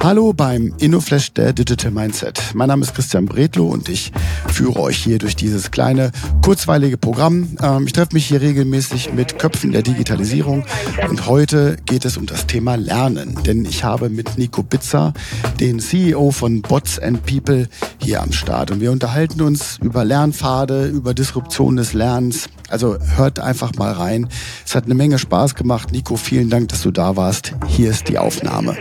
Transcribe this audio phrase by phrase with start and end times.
[0.00, 2.40] Hallo beim InnoFlash der Digital Mindset.
[2.54, 4.12] Mein Name ist Christian Bredlow und ich
[4.46, 7.56] führe euch hier durch dieses kleine, kurzweilige Programm.
[7.60, 10.64] Ähm, ich treffe mich hier regelmäßig mit Köpfen der Digitalisierung
[11.10, 13.36] und heute geht es um das Thema Lernen.
[13.44, 15.12] Denn ich habe mit Nico Bitzer,
[15.58, 17.68] den CEO von Bots and People,
[17.98, 18.70] hier am Start.
[18.70, 22.48] Und wir unterhalten uns über Lernpfade, über Disruption des Lernens.
[22.68, 24.28] Also hört einfach mal rein.
[24.64, 25.92] Es hat eine Menge Spaß gemacht.
[25.92, 27.54] Nico, vielen Dank, dass du da warst.
[27.68, 28.76] Hier ist die Aufnahme.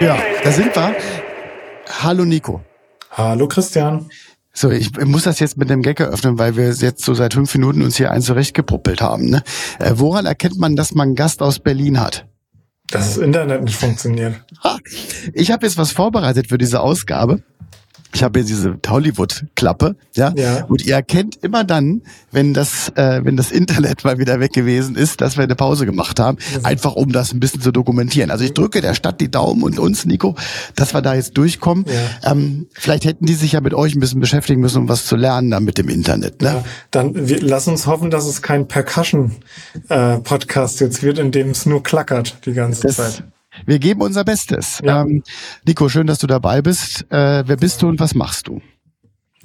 [0.00, 0.94] Ja, da sind wir.
[2.02, 2.60] Hallo Nico.
[3.10, 4.08] Hallo Christian.
[4.52, 7.52] So, ich muss das jetzt mit dem Gag eröffnen, weil wir jetzt so seit fünf
[7.54, 9.30] Minuten uns hier ein zurechtgepuppelt haben.
[9.30, 9.42] Ne?
[9.80, 12.26] Äh, woran erkennt man, dass man einen Gast aus Berlin hat?
[12.88, 14.44] Dass das Internet nicht funktioniert.
[14.62, 14.78] Ha,
[15.32, 17.42] ich habe jetzt was vorbereitet für diese Ausgabe
[18.14, 20.32] ich habe hier diese Hollywood-Klappe, ja?
[20.36, 20.64] ja.
[20.66, 24.94] Und ihr erkennt immer dann, wenn das, äh, wenn das Internet mal wieder weg gewesen
[24.94, 28.30] ist, dass wir eine Pause gemacht haben, einfach um das ein bisschen zu dokumentieren.
[28.30, 30.36] Also ich drücke der Stadt die Daumen und uns, Nico,
[30.76, 31.86] dass wir da jetzt durchkommen.
[31.88, 32.30] Ja.
[32.30, 35.16] Ähm, vielleicht hätten die sich ja mit euch ein bisschen beschäftigen müssen, um was zu
[35.16, 36.40] lernen da mit dem Internet.
[36.40, 36.48] Ne?
[36.48, 41.50] Ja, dann wir, lass uns hoffen, dass es kein Percussion-Podcast äh, jetzt wird, in dem
[41.50, 43.24] es nur klackert die ganze das, Zeit.
[43.66, 44.80] Wir geben unser Bestes.
[44.84, 45.02] Ja.
[45.02, 45.22] Ähm,
[45.66, 47.06] Nico, schön, dass du dabei bist.
[47.10, 48.60] Äh, wer bist du und was machst du?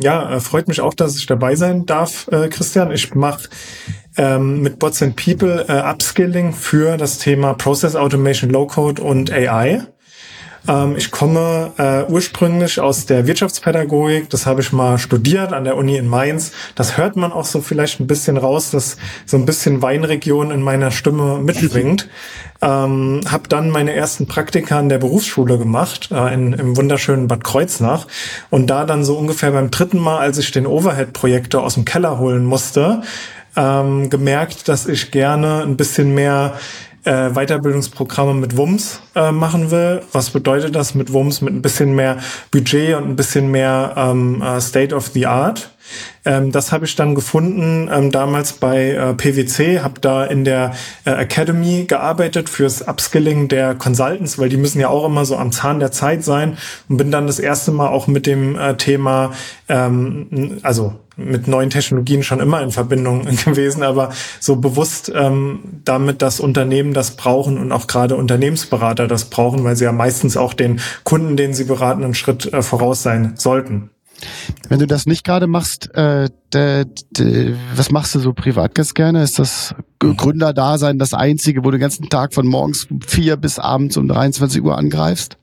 [0.02, 2.92] Ja, äh, freut mich auch, dass ich dabei sein darf, äh, Christian.
[2.92, 3.50] Ich mache
[4.18, 9.32] ähm, mit Bots and People äh, Upskilling für das Thema Process Automation, Low Code und
[9.32, 9.82] AI.
[10.68, 14.30] Ähm, ich komme äh, ursprünglich aus der Wirtschaftspädagogik.
[14.30, 16.52] Das habe ich mal studiert an der Uni in Mainz.
[16.76, 20.62] Das hört man auch so vielleicht ein bisschen raus, dass so ein bisschen Weinregion in
[20.62, 22.08] meiner Stimme mitschwingt.
[22.62, 27.42] Ähm, habe dann meine ersten Praktika an der Berufsschule gemacht, äh, in, im wunderschönen Bad
[27.46, 28.06] Kreuznach.
[28.50, 32.20] Und da dann so ungefähr beim dritten Mal, als ich den Overhead-Projektor aus dem Keller
[32.20, 33.02] holen musste,
[33.56, 36.54] ähm, gemerkt, dass ich gerne ein bisschen mehr
[37.04, 40.02] äh, Weiterbildungsprogramme mit WUMS äh, machen will.
[40.12, 41.42] Was bedeutet das mit WUMS?
[41.42, 42.18] Mit ein bisschen mehr
[42.52, 45.70] Budget und ein bisschen mehr ähm, äh, State of the Art.
[46.26, 50.74] Ähm, das habe ich dann gefunden ähm, damals bei äh, PwC, habe da in der
[51.06, 55.52] äh, Academy gearbeitet fürs Upskilling der Consultants, weil die müssen ja auch immer so am
[55.52, 56.58] Zahn der Zeit sein
[56.88, 59.32] und bin dann das erste Mal auch mit dem äh, Thema,
[59.68, 66.22] ähm, also mit neuen Technologien schon immer in Verbindung gewesen, aber so bewusst ähm, damit,
[66.22, 70.54] dass Unternehmen das brauchen und auch gerade Unternehmensberater das brauchen, weil sie ja meistens auch
[70.54, 73.90] den Kunden, den sie beraten, einen Schritt äh, voraus sein sollten.
[74.68, 78.94] Wenn du das nicht gerade machst, äh, de, de, was machst du so privat ganz
[78.94, 79.24] gerne?
[79.24, 83.98] Ist das Gründerdasein das einzige, wo du den ganzen Tag von morgens vier bis abends
[83.98, 85.38] um 23 Uhr angreifst?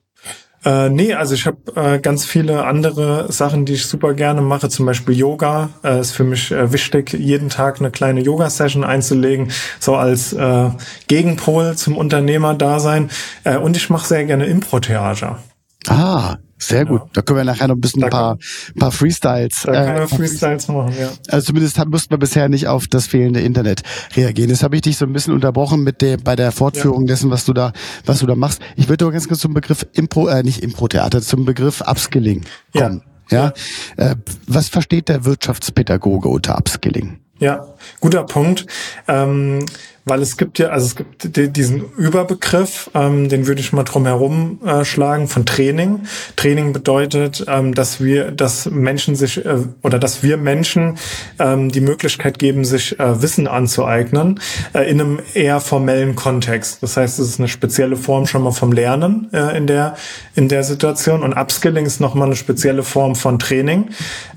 [0.67, 4.69] Äh, nee, also ich habe äh, ganz viele andere Sachen, die ich super gerne mache.
[4.69, 9.53] Zum Beispiel Yoga äh, ist für mich äh, wichtig, jeden Tag eine kleine Yoga-Session einzulegen,
[9.79, 10.71] so als äh,
[11.07, 13.11] Gegenpol zum Unternehmerdasein.
[13.45, 15.39] Äh, und ich mache sehr gerne Impro-Theater.
[15.87, 17.03] Ah, sehr gut.
[17.03, 17.09] Ja.
[17.13, 18.39] Da können wir nachher noch ein bisschen ein paar,
[18.79, 19.63] paar Freestyles.
[19.65, 21.11] Da können wir äh, Freestyles machen, ja.
[21.29, 23.83] Also zumindest mussten wir bisher nicht auf das fehlende Internet
[24.15, 24.51] reagieren.
[24.51, 27.09] Jetzt habe ich dich so ein bisschen unterbrochen mit der bei der Fortführung ja.
[27.09, 27.73] dessen, was du da,
[28.07, 28.61] was du da machst.
[28.77, 32.43] Ich würde aber ganz kurz zum Begriff Impro, äh, nicht Impro-Theater, zum Begriff Upskilling
[32.73, 33.03] kommen.
[33.31, 33.53] Ja.
[33.99, 34.11] ja.
[34.13, 37.21] Äh, was versteht der Wirtschaftspädagoge unter Upskilling?
[37.39, 37.67] Ja,
[38.01, 38.67] guter Punkt.
[39.09, 39.67] Ähm,
[40.07, 44.07] weil es gibt ja, also es gibt diesen Überbegriff, ähm, den würde ich mal drum
[44.07, 46.05] herum äh, schlagen, von Training.
[46.37, 50.97] Training bedeutet, ähm, dass wir, dass Menschen sich äh, oder dass wir Menschen
[51.41, 54.39] ähm, die Möglichkeit geben, sich äh, Wissen anzueignen
[54.75, 56.85] äh, in einem eher formellen Kontext.
[56.85, 59.97] Das heißt, es ist eine spezielle Form schon mal vom Lernen äh, in der
[60.37, 63.89] in der Situation und Upskilling ist nochmal eine spezielle Form von Training.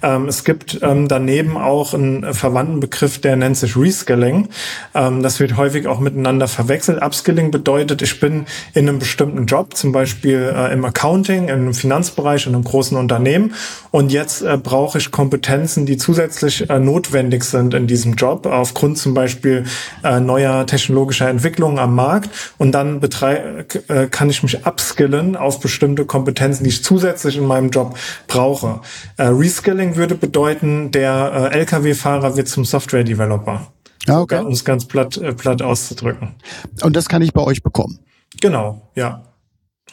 [0.01, 4.47] Ähm, es gibt ähm, daneben auch einen verwandten Begriff, der nennt sich Reskilling.
[4.96, 7.03] Ähm, das wird häufig auch miteinander verwechselt.
[7.03, 12.47] Upskilling bedeutet, ich bin in einem bestimmten Job, zum Beispiel äh, im Accounting, im Finanzbereich,
[12.47, 13.53] in einem großen Unternehmen.
[13.92, 18.98] Und jetzt äh, brauche ich Kompetenzen, die zusätzlich äh, notwendig sind in diesem Job, aufgrund
[18.98, 19.66] zum Beispiel
[20.03, 22.30] äh, neuer technologischer Entwicklungen am Markt.
[22.58, 27.69] Und dann äh, kann ich mich upskillen auf bestimmte Kompetenzen, die ich zusätzlich in meinem
[27.69, 27.98] Job
[28.28, 28.80] brauche.
[29.18, 33.68] Äh, Reskilling würde bedeuten, der Lkw-Fahrer wird zum Software-Developer.
[34.10, 34.40] Ja, okay.
[34.40, 36.36] Um es ganz platt, äh, platt auszudrücken.
[36.82, 38.00] Und das kann ich bei euch bekommen?
[38.42, 39.24] Genau, ja.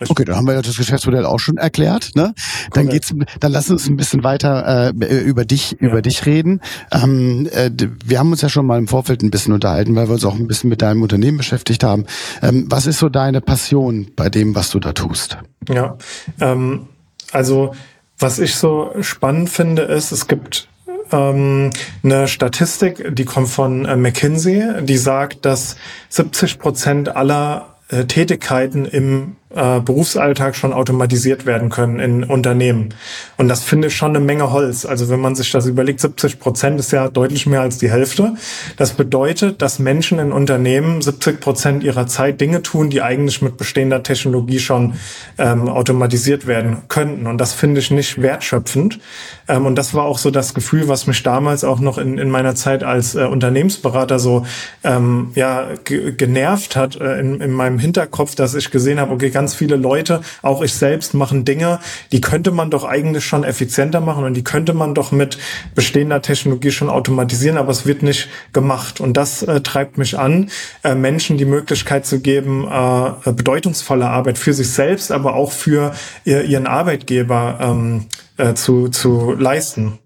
[0.01, 0.11] Richtig.
[0.11, 2.11] Okay, dann haben wir ja das Geschäftsmodell auch schon erklärt.
[2.15, 2.35] Ne?
[2.73, 5.89] Dann geht's, dann lass uns ein bisschen weiter äh, über dich, ja.
[5.89, 6.61] über dich reden.
[6.93, 7.71] Ähm, äh,
[8.05, 10.35] wir haben uns ja schon mal im Vorfeld ein bisschen unterhalten, weil wir uns auch
[10.35, 12.05] ein bisschen mit deinem Unternehmen beschäftigt haben.
[12.43, 15.39] Ähm, was ist so deine Passion bei dem, was du da tust?
[15.69, 15.97] Ja,
[16.41, 16.89] ähm,
[17.33, 17.75] also
[18.19, 20.69] was ich so spannend finde, ist, es gibt
[21.13, 21.71] ähm,
[22.03, 25.77] eine Statistik, die kommt von äh, McKinsey, die sagt, dass
[26.09, 32.89] 70 Prozent aller äh, Tätigkeiten im äh, Berufsalltag schon automatisiert werden können in Unternehmen.
[33.37, 34.85] Und das finde ich schon eine Menge Holz.
[34.85, 38.35] Also wenn man sich das überlegt, 70 Prozent ist ja deutlich mehr als die Hälfte.
[38.77, 43.57] Das bedeutet, dass Menschen in Unternehmen 70 Prozent ihrer Zeit Dinge tun, die eigentlich mit
[43.57, 44.95] bestehender Technologie schon
[45.39, 47.29] ähm, automatisiert werden könnten.
[47.29, 48.99] Und das finde ich nicht wertschöpfend.
[49.47, 52.31] Ähm, und das war auch so das Gefühl, was mich damals auch noch in, in
[52.31, 54.45] meiner Zeit als äh, Unternehmensberater so
[54.83, 59.55] ähm, ja genervt hat äh, in, in meinem Hinterkopf, dass ich gesehen habe, okay, ganz
[59.55, 61.79] viele Leute, auch ich selbst, machen Dinge,
[62.11, 65.37] die könnte man doch eigentlich schon effizienter machen und die könnte man doch mit
[65.75, 68.99] bestehender Technologie schon automatisieren, aber es wird nicht gemacht.
[68.99, 70.49] Und das äh, treibt mich an,
[70.85, 75.93] äh, Menschen die Möglichkeit zu geben, äh, bedeutungsvolle Arbeit für sich selbst, aber auch für
[76.25, 78.07] ihr, ihren Arbeitgeber ähm,
[78.39, 79.99] äh, zu, zu leisten.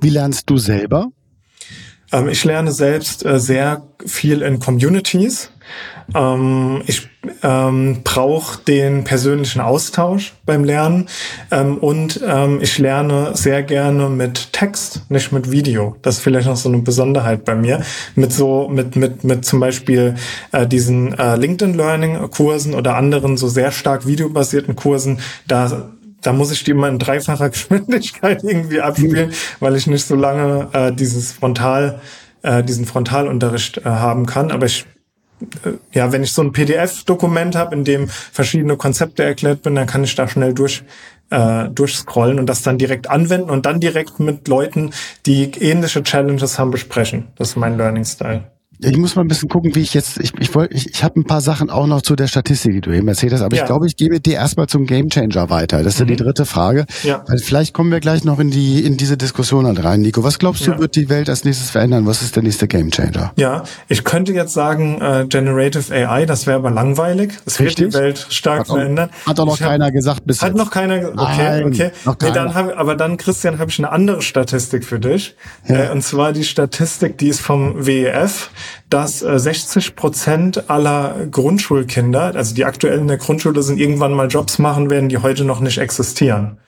[0.00, 1.08] Wie lernst du selber?
[2.12, 5.50] Ähm, ich lerne selbst äh, sehr viel in Communities.
[6.14, 7.08] Ähm, ich
[7.42, 11.08] ähm, brauche den persönlichen Austausch beim Lernen
[11.50, 15.96] ähm, und ähm, ich lerne sehr gerne mit Text, nicht mit Video.
[16.02, 17.82] Das ist vielleicht noch so eine Besonderheit bei mir.
[18.16, 20.16] Mit so mit mit mit zum Beispiel
[20.50, 25.20] äh, diesen äh, LinkedIn Learning Kursen oder anderen so sehr stark videobasierten Kursen.
[25.46, 25.90] Da
[26.22, 30.68] da muss ich die immer in dreifacher Geschwindigkeit irgendwie abspielen, weil ich nicht so lange
[30.72, 32.00] äh, dieses Frontal,
[32.42, 34.50] äh, diesen Frontalunterricht äh, haben kann.
[34.50, 34.86] Aber ich
[35.92, 40.04] ja, wenn ich so ein PDF-Dokument habe, in dem verschiedene Konzepte erklärt bin, dann kann
[40.04, 40.84] ich da schnell durch
[41.30, 44.90] äh, durchscrollen und das dann direkt anwenden und dann direkt mit Leuten,
[45.24, 47.28] die ähnliche Challenges haben, besprechen.
[47.36, 48.51] Das ist mein Learning Style.
[48.84, 51.20] Ich muss mal ein bisschen gucken, wie ich jetzt, ich, ich wollte, ich, ich habe
[51.20, 53.62] ein paar Sachen auch noch zu der Statistik, die du eben erzählt hast, aber ja.
[53.62, 55.82] ich glaube, ich gebe dir erstmal zum Gamechanger weiter.
[55.82, 56.08] Das ist mhm.
[56.08, 56.26] ja die mhm.
[56.26, 56.86] dritte Frage.
[57.02, 57.24] Ja.
[57.26, 60.00] Weil vielleicht kommen wir gleich noch in die, in diese Diskussion halt rein.
[60.00, 60.78] Nico, was glaubst du, ja.
[60.78, 62.06] wird die Welt als nächstes verändern?
[62.06, 63.32] Was ist der nächste Gamechanger?
[63.36, 67.32] Ja, ich könnte jetzt sagen, äh, Generative AI, das wäre aber langweilig.
[67.44, 69.10] Das wird die Welt stark hat auch, verändern.
[69.26, 70.58] Hat doch noch ich keiner hab, gesagt bis Hat jetzt.
[70.58, 71.90] noch keiner, okay, Nein, okay.
[72.04, 75.36] Noch nee, dann hab, aber dann, Christian, habe ich eine andere Statistik für dich.
[75.68, 75.84] Ja.
[75.84, 78.50] Äh, und zwar die Statistik, die ist vom WEF
[78.90, 84.28] dass äh, 60 Prozent aller Grundschulkinder, also die aktuell in der Grundschule sind, irgendwann mal
[84.28, 86.58] Jobs machen werden, die heute noch nicht existieren.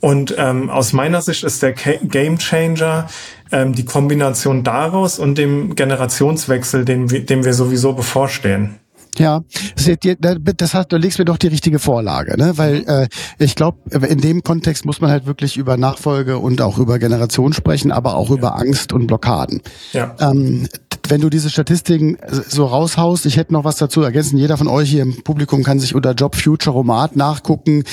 [0.00, 3.08] Und ähm, aus meiner Sicht ist der Game Changer
[3.50, 8.80] ähm, die Kombination daraus und dem Generationswechsel, den, dem wir sowieso bevorstehen.
[9.18, 9.42] Ja,
[9.76, 12.56] das heißt, du legst mir doch die richtige Vorlage, ne?
[12.56, 13.08] Weil äh,
[13.38, 17.52] ich glaube, in dem Kontext muss man halt wirklich über Nachfolge und auch über Generation
[17.52, 19.62] sprechen, aber auch über Angst und Blockaden.
[19.92, 20.14] Ja.
[20.20, 20.68] Ähm,
[21.08, 22.16] wenn du diese Statistiken
[22.48, 24.38] so raushaust, ich hätte noch was dazu ergänzen.
[24.38, 27.84] Jeder von euch hier im Publikum kann sich unter Job Future Romat nachgucken,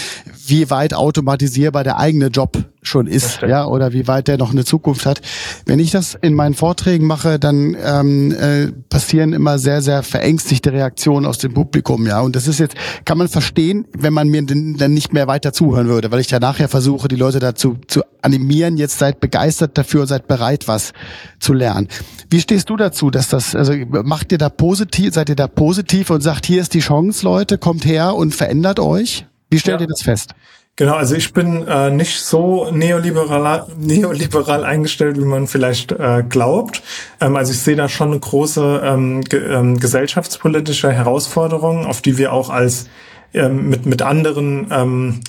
[0.48, 4.66] wie weit automatisierbar der eigene Job schon ist, ja, oder wie weit der noch eine
[4.66, 5.22] Zukunft hat.
[5.66, 10.74] Wenn ich das in meinen Vorträgen mache, dann ähm, äh, passieren immer sehr, sehr verängstigte
[10.74, 12.22] Reaktionen aus dem Publikum, ja.
[12.22, 12.76] Und das ist jetzt,
[13.06, 16.40] kann man verstehen, wenn man mir dann nicht mehr weiter zuhören würde, weil ich ja
[16.40, 20.94] nachher versuche, die Leute dazu zu animieren, jetzt seid begeistert dafür, seid bereit, was
[21.40, 21.88] zu lernen.
[22.30, 23.74] Wie stehst du dazu, dass das, also
[24.04, 27.58] macht ihr da positiv, seid ihr da positiv und sagt, hier ist die Chance, Leute,
[27.58, 29.26] kommt her und verändert euch?
[29.50, 29.86] Wie stellt ja.
[29.86, 30.34] ihr das fest?
[30.78, 36.82] Genau, also ich bin äh, nicht so neoliberal, neoliberal eingestellt, wie man vielleicht äh, glaubt.
[37.20, 42.18] Ähm, also ich sehe da schon eine große ähm, ge ähm, gesellschaftspolitische Herausforderung, auf die
[42.18, 42.88] wir auch als
[43.34, 45.22] ähm, mit, mit anderen ähm,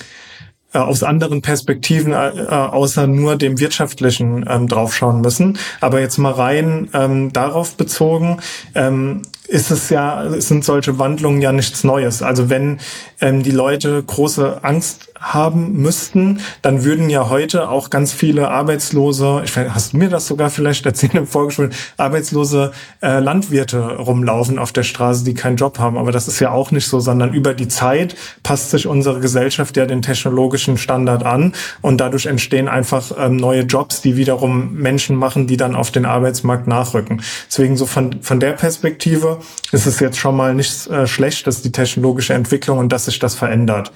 [0.73, 5.59] äh, aus anderen Perspektiven äh, äh, außer nur dem wirtschaftlichen ähm, draufschauen müssen.
[5.81, 8.39] Aber jetzt mal rein ähm, darauf bezogen,
[8.73, 12.21] ähm, ist es ja, sind solche Wandlungen ja nichts Neues.
[12.21, 12.79] Also wenn
[13.19, 19.41] ähm, die Leute große Angst haben müssten, dann würden ja heute auch ganz viele arbeitslose,
[19.45, 22.71] ich weiß, hast du mir das sogar vielleicht erzählt im Vorgespräch, arbeitslose
[23.01, 25.97] äh, Landwirte rumlaufen auf der Straße, die keinen Job haben.
[25.97, 29.77] Aber das ist ja auch nicht so, sondern über die Zeit passt sich unsere Gesellschaft
[29.77, 35.15] ja den technologischen Standard an und dadurch entstehen einfach ähm, neue Jobs, die wiederum Menschen
[35.15, 37.21] machen, die dann auf den Arbeitsmarkt nachrücken.
[37.47, 39.32] Deswegen so von, von der Perspektive
[39.71, 43.19] ist es jetzt schon mal nicht äh, schlecht, dass die technologische Entwicklung und dass sich
[43.19, 43.91] das verändert.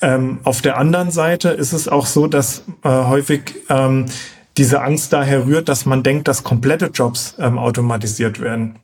[0.00, 4.06] Ähm, auf der anderen Seite ist es auch so, dass äh, häufig ähm,
[4.56, 8.76] diese Angst daher rührt, dass man denkt, dass komplette Jobs ähm, automatisiert werden.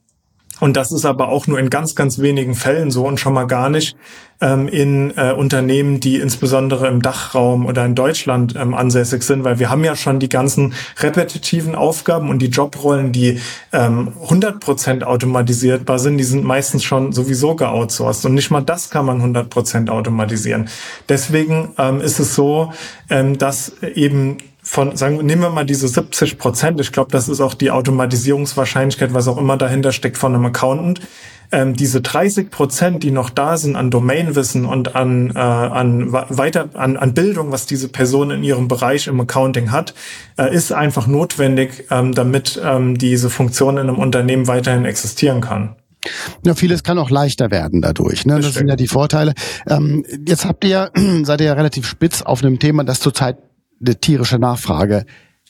[0.61, 3.46] Und das ist aber auch nur in ganz, ganz wenigen Fällen so und schon mal
[3.46, 3.96] gar nicht
[4.41, 9.59] ähm, in äh, Unternehmen, die insbesondere im Dachraum oder in Deutschland ähm, ansässig sind, weil
[9.59, 13.41] wir haben ja schon die ganzen repetitiven Aufgaben und die Jobrollen, die
[13.73, 19.07] ähm, 100% automatisierbar sind, die sind meistens schon sowieso geoutsourced und nicht mal das kann
[19.07, 20.69] man 100% automatisieren.
[21.09, 22.73] Deswegen ähm, ist es so,
[23.11, 26.81] ähm, dass eben von, sagen, nehmen wir mal diese 70 Prozent.
[26.81, 31.00] Ich glaube, das ist auch die Automatisierungswahrscheinlichkeit, was auch immer dahinter steckt von einem Accountant.
[31.52, 36.70] Ähm, diese 30 Prozent, die noch da sind an Domainwissen und an, äh, an weiter
[36.74, 39.94] an, an Bildung, was diese Person in ihrem Bereich im Accounting hat,
[40.36, 45.76] äh, ist einfach notwendig, ähm, damit ähm, diese Funktion in einem Unternehmen weiterhin existieren kann.
[46.44, 48.26] Ja, vieles kann auch leichter werden dadurch.
[48.26, 48.40] Ne?
[48.40, 49.32] Das, sind ja die Vorteile.
[49.66, 50.90] Ähm, jetzt habt ihr,
[51.22, 53.38] seid ihr ja relativ spitz auf einem Thema, das zurzeit
[53.80, 55.04] eine tierische Nachfrage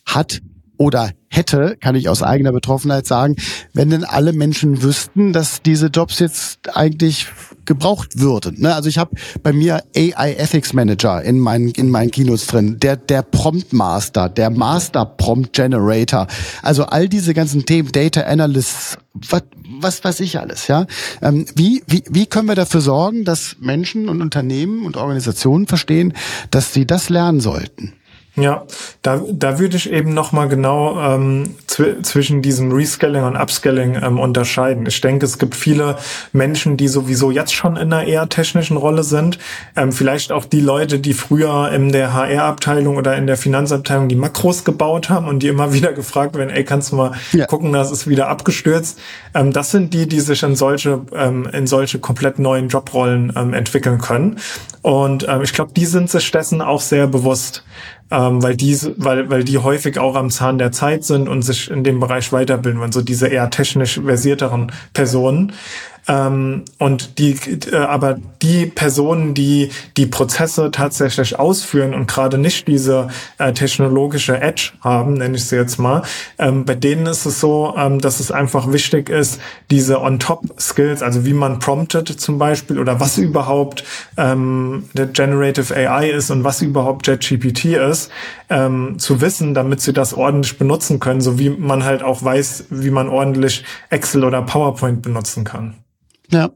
[0.06, 0.40] hat
[0.76, 3.36] oder hätte, kann ich aus eigener Betroffenheit sagen,
[3.72, 7.26] wenn denn alle Menschen wüssten, dass diese Jobs jetzt eigentlich
[7.64, 8.60] gebraucht würden.
[8.60, 8.74] Ne?
[8.74, 12.96] Also ich habe bei mir AI Ethics Manager in meinen in meinen Kinos drin, der
[12.96, 16.26] der Prompt Master, der Master Prompt Generator,
[16.62, 19.42] also all diese ganzen Themen, Data Analysts, was
[19.80, 20.86] was weiß ich alles, ja.
[21.22, 26.12] Ähm, wie wie wie können wir dafür sorgen, dass Menschen und Unternehmen und Organisationen verstehen,
[26.50, 27.94] dass sie das lernen sollten?
[28.36, 28.64] Ja,
[29.02, 34.18] da, da würde ich eben nochmal genau ähm, zw zwischen diesem Rescaling und Upscaling ähm,
[34.18, 34.86] unterscheiden.
[34.86, 35.98] Ich denke, es gibt viele
[36.32, 39.38] Menschen, die sowieso jetzt schon in einer eher technischen Rolle sind.
[39.76, 44.16] Ähm, vielleicht auch die Leute, die früher in der HR-Abteilung oder in der Finanzabteilung die
[44.16, 47.46] Makros gebaut haben und die immer wieder gefragt werden, ey, kannst du mal ja.
[47.46, 48.98] gucken, das ist wieder abgestürzt.
[49.32, 53.54] Ähm, das sind die, die sich in solche, ähm, in solche komplett neuen Jobrollen ähm,
[53.54, 54.40] entwickeln können.
[54.82, 57.64] Und ähm, ich glaube, die sind sich dessen auch sehr bewusst
[58.14, 61.70] ähm, weil, diese, weil, weil die häufig auch am Zahn der Zeit sind und sich
[61.70, 65.52] in dem Bereich weiterbilden so diese eher technisch versierteren Personen.
[66.06, 67.36] Ähm, und die,
[67.72, 73.08] äh, aber die Personen, die die Prozesse tatsächlich ausführen und gerade nicht diese
[73.38, 76.02] äh, technologische Edge haben, nenne ich sie jetzt mal,
[76.38, 81.24] ähm, bei denen ist es so, ähm, dass es einfach wichtig ist, diese On-Top-Skills, also
[81.24, 83.84] wie man promptet zum Beispiel oder was überhaupt
[84.18, 88.10] ähm, der Generative AI ist und was überhaupt JetGPT ist,
[88.50, 92.66] ähm, zu wissen, damit sie das ordentlich benutzen können, so wie man halt auch weiß,
[92.70, 95.74] wie man ordentlich Excel oder PowerPoint benutzen kann.
[96.34, 96.50] Ja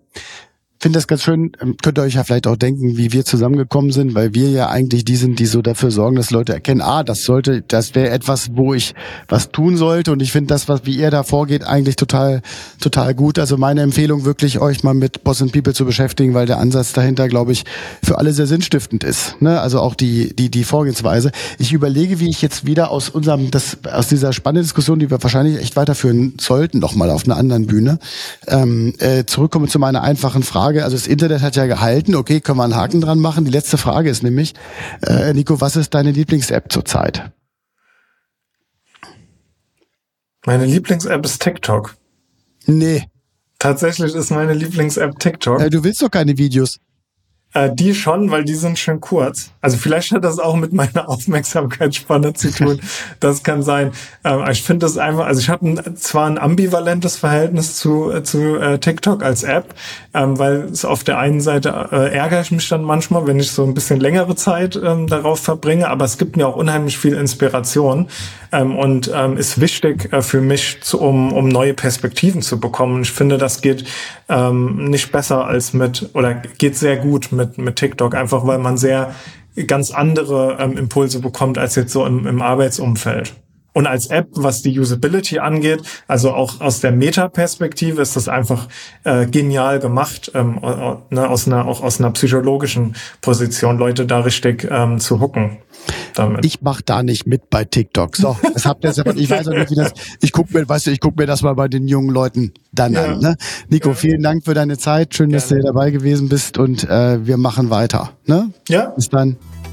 [0.81, 1.53] finde das ganz schön.
[1.61, 4.69] Ähm, könnt ihr euch ja vielleicht auch denken, wie wir zusammengekommen sind, weil wir ja
[4.69, 8.11] eigentlich die sind, die so dafür sorgen, dass Leute erkennen, ah, das sollte, das wäre
[8.11, 8.95] etwas, wo ich
[9.29, 10.13] was tun sollte.
[10.13, 12.43] Und ich finde das, was wie ihr da vorgeht, eigentlich total,
[12.81, 13.39] total gut.
[13.39, 16.93] Also meine Empfehlung wirklich, euch mal mit Boss and People zu beschäftigen, weil der Ansatz
[16.93, 17.65] dahinter, glaube ich,
[18.03, 19.41] für alle sehr sinnstiftend ist.
[19.41, 19.61] Ne?
[19.61, 21.33] Also auch die, die, die Vorgehensweise.
[21.59, 25.23] Ich überlege, wie ich jetzt wieder aus unserem, das, aus dieser spannenden Diskussion, die wir
[25.23, 27.99] wahrscheinlich echt weiterführen sollten, noch mal auf einer anderen Bühne,
[28.47, 32.41] ähm, äh, zurückkomme zu meiner einfachen Frage Frage, also das Internet hat ja gehalten, okay,
[32.41, 33.47] können wir einen Haken dran machen.
[33.47, 34.53] Die letzte Frage ist nämlich,
[35.01, 37.33] äh, Nico, was ist deine Lieblings-App zurzeit?
[40.45, 41.97] Meine Lieblings-App ist TikTok.
[42.67, 43.09] Nee.
[43.59, 45.59] Tatsächlich ist meine Lieblings-App TikTok.
[45.63, 46.81] Äh, du willst doch keine Videos.
[47.55, 49.53] Äh, die schon, weil die sind schön kurz.
[49.63, 52.81] Also vielleicht hat das auch mit meiner Aufmerksamkeitsspanne zu tun.
[53.21, 53.93] Das kann sein.
[54.23, 58.57] Ähm, ich finde das einfach, also ich habe zwar ein ambivalentes Verhältnis zu, äh, zu
[58.57, 59.75] äh, TikTok als App,
[60.15, 63.65] ähm, weil es auf der einen Seite ärgere ich mich dann manchmal, wenn ich so
[63.65, 68.09] ein bisschen längere Zeit ähm, darauf verbringe, aber es gibt mir auch unheimlich viel Inspiration
[68.53, 73.03] ähm, und ist wichtig für mich, zu, um, um neue Perspektiven zu bekommen.
[73.03, 73.85] Ich finde, das geht
[74.31, 79.15] nicht besser als mit, oder geht sehr gut mit, mit TikTok, einfach weil man sehr
[79.67, 83.35] ganz andere ähm, Impulse bekommt als jetzt so im, im Arbeitsumfeld.
[83.79, 88.67] Und als App, was die Usability angeht, also auch aus der Meta-Perspektive, ist das einfach
[89.05, 90.59] äh, genial gemacht, ähm,
[91.11, 95.59] ne, aus einer auch aus einer psychologischen Position Leute da richtig ähm, zu hucken.
[96.17, 96.45] Damit.
[96.45, 98.17] Ich mach da nicht mit bei TikTok.
[98.17, 99.93] So, das habt ihr jetzt, ich weiß auch nicht, wie das.
[100.23, 102.95] Ich guck mir, weißt du, ich guck mir das mal bei den jungen Leuten dann
[102.95, 103.05] ja.
[103.05, 103.21] an.
[103.21, 103.37] Ne?
[103.69, 105.15] Nico, vielen Dank für deine Zeit.
[105.15, 105.37] Schön, Gerne.
[105.37, 108.11] dass du hier dabei gewesen bist und äh, wir machen weiter.
[108.27, 108.51] Ne?
[108.69, 108.87] Ja.
[108.87, 109.37] Bis dann.